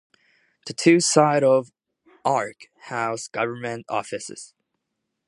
The 0.65 0.73
two 0.73 0.99
sides 0.99 1.45
of 1.45 1.67
the 1.67 2.11
"Arche" 2.25 2.69
house 2.85 3.27
government 3.27 3.85
offices. 3.87 4.55